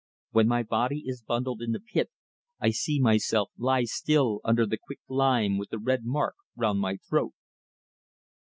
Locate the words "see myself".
2.71-3.51